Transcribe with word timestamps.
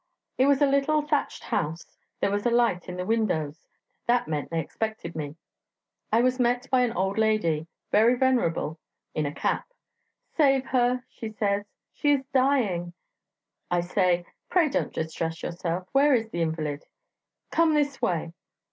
It 0.39 0.47
was 0.47 0.63
a 0.63 0.65
little 0.65 1.03
thatched 1.03 1.43
house. 1.43 1.85
There 2.21 2.31
was 2.31 2.47
a 2.47 2.49
light 2.49 2.89
in 2.89 2.95
the 2.97 3.05
windows; 3.05 3.67
that 4.07 4.27
meant 4.27 4.49
they 4.49 4.59
expected 4.59 5.15
me. 5.15 5.35
I 6.11 6.21
was 6.23 6.39
met 6.39 6.67
by 6.71 6.81
an 6.81 6.93
old 6.93 7.19
lady, 7.19 7.67
very 7.91 8.15
venerable, 8.15 8.79
in 9.13 9.27
a 9.27 9.31
cap. 9.31 9.67
'Save 10.35 10.65
her!' 10.65 11.03
she 11.07 11.29
says; 11.29 11.65
'she 11.93 12.13
is 12.15 12.25
dying.' 12.33 12.93
I 13.69 13.81
say, 13.81 14.25
'Pray 14.49 14.69
don't 14.69 14.91
distress 14.91 15.43
yourself 15.43 15.87
Where 15.91 16.15
is 16.15 16.31
the 16.31 16.41
invalid?' 16.41 16.87
'Come 17.51 17.75
this 17.75 18.01
way.' 18.01 18.33